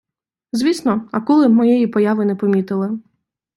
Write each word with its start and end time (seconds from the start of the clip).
Звісно, 0.51 1.09
акули 1.11 1.47
моєї 1.49 1.87
появи 1.87 2.25
не 2.25 2.35
помітили. 2.35 2.99